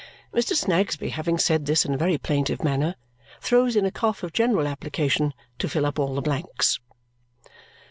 Mr. 0.33 0.55
Snagsby, 0.55 1.09
having 1.09 1.37
said 1.37 1.67
this 1.67 1.85
in 1.85 1.93
a 1.93 1.97
very 1.99 2.17
plaintive 2.17 2.63
manner, 2.63 2.95
throws 3.39 3.75
in 3.75 3.85
a 3.85 3.91
cough 3.91 4.23
of 4.23 4.33
general 4.33 4.65
application 4.65 5.31
to 5.59 5.69
fill 5.69 5.85
up 5.85 5.99
all 5.99 6.15
the 6.15 6.21
blanks. 6.23 6.79